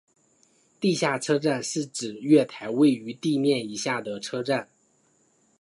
[0.79, 4.67] 地下车站是指月台位于地面以下的车站。